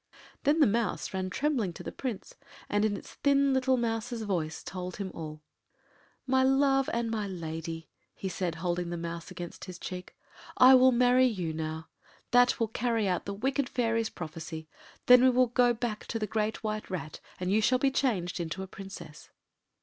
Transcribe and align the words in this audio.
Then 0.45 0.61
the 0.61 0.65
Mouse 0.65 1.13
ran 1.13 1.29
trembling 1.29 1.73
to 1.73 1.83
the 1.83 1.91
Prince, 1.91 2.33
and 2.69 2.83
in 2.83 2.97
its 2.97 3.13
thin 3.13 3.53
little 3.53 3.77
mouse’s 3.77 4.23
voice 4.23 4.63
told 4.63 4.95
him 4.97 5.11
all. 5.13 5.43
“My 6.25 6.41
love 6.41 6.89
and 6.91 7.11
my 7.11 7.27
lady,” 7.27 7.87
he 8.15 8.27
said, 8.27 8.55
holding 8.55 8.89
the 8.89 8.97
Mouse 8.97 9.29
against 9.29 9.65
his 9.65 9.77
cheek. 9.77 10.15
“I 10.57 10.73
will 10.73 10.91
marry 10.91 11.27
you 11.27 11.53
now. 11.53 11.87
That 12.31 12.59
will 12.59 12.69
carry 12.69 13.07
out 13.07 13.25
the 13.25 13.33
wicked 13.35 13.69
fairy’s 13.69 14.09
prophecy. 14.09 14.67
Then 15.05 15.21
we 15.23 15.29
will 15.29 15.45
go 15.49 15.71
back 15.71 16.07
to 16.07 16.17
the 16.17 16.25
Great 16.25 16.63
White 16.63 16.89
Rat, 16.89 17.19
and 17.39 17.51
you 17.51 17.61
shall 17.61 17.77
be 17.77 17.91
changed 17.91 18.39
into 18.39 18.63
a 18.63 18.67
Princess. 18.67 19.29